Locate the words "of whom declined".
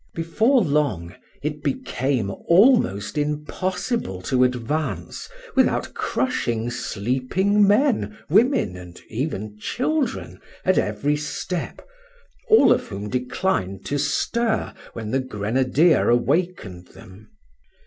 12.73-13.85